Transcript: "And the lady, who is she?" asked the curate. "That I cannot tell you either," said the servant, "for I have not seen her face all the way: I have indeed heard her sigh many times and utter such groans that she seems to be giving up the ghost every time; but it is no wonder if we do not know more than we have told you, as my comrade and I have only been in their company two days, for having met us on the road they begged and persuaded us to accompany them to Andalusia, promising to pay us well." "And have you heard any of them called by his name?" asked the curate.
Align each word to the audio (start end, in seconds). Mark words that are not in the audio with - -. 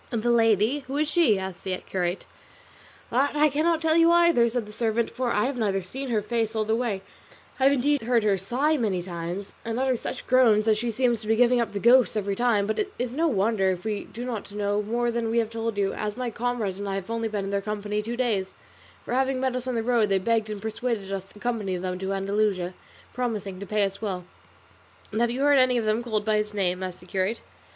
"And 0.11 0.23
the 0.23 0.31
lady, 0.31 0.79
who 0.87 0.97
is 0.97 1.07
she?" 1.07 1.37
asked 1.37 1.63
the 1.63 1.77
curate. 1.77 2.25
"That 3.11 3.35
I 3.35 3.49
cannot 3.49 3.83
tell 3.83 3.95
you 3.95 4.09
either," 4.09 4.49
said 4.49 4.65
the 4.65 4.71
servant, 4.71 5.11
"for 5.11 5.29
I 5.31 5.45
have 5.45 5.57
not 5.57 5.75
seen 5.83 6.09
her 6.09 6.23
face 6.23 6.55
all 6.55 6.65
the 6.65 6.75
way: 6.75 7.03
I 7.59 7.65
have 7.65 7.71
indeed 7.73 8.01
heard 8.01 8.23
her 8.23 8.35
sigh 8.35 8.77
many 8.77 9.03
times 9.03 9.53
and 9.63 9.77
utter 9.79 9.95
such 9.95 10.25
groans 10.25 10.65
that 10.65 10.77
she 10.79 10.89
seems 10.89 11.21
to 11.21 11.27
be 11.27 11.35
giving 11.35 11.61
up 11.61 11.71
the 11.71 11.79
ghost 11.79 12.17
every 12.17 12.35
time; 12.35 12.65
but 12.65 12.79
it 12.79 12.91
is 12.97 13.13
no 13.13 13.27
wonder 13.27 13.69
if 13.69 13.83
we 13.85 14.05
do 14.05 14.25
not 14.25 14.51
know 14.51 14.81
more 14.81 15.11
than 15.11 15.29
we 15.29 15.37
have 15.37 15.51
told 15.51 15.77
you, 15.77 15.93
as 15.93 16.17
my 16.17 16.31
comrade 16.31 16.77
and 16.79 16.89
I 16.89 16.95
have 16.95 17.11
only 17.11 17.27
been 17.27 17.45
in 17.45 17.51
their 17.51 17.61
company 17.61 18.01
two 18.01 18.17
days, 18.17 18.53
for 19.05 19.13
having 19.13 19.39
met 19.39 19.55
us 19.55 19.67
on 19.67 19.75
the 19.75 19.83
road 19.83 20.09
they 20.09 20.17
begged 20.17 20.49
and 20.49 20.59
persuaded 20.59 21.13
us 21.13 21.25
to 21.25 21.37
accompany 21.37 21.77
them 21.77 21.99
to 21.99 22.11
Andalusia, 22.11 22.73
promising 23.13 23.59
to 23.59 23.67
pay 23.67 23.83
us 23.83 24.01
well." 24.01 24.25
"And 25.11 25.21
have 25.21 25.29
you 25.29 25.41
heard 25.41 25.59
any 25.59 25.77
of 25.77 25.85
them 25.85 26.01
called 26.01 26.25
by 26.25 26.37
his 26.37 26.55
name?" 26.55 26.81
asked 26.81 27.01
the 27.01 27.05
curate. 27.05 27.41